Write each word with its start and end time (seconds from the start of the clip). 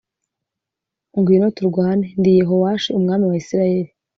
ngwino 1.17 1.47
turwane 1.55 2.05
ndi 2.19 2.29
Yehowashi 2.39 2.89
umwami 2.97 3.23
wa 3.27 3.35
Isirayeli 3.41 3.91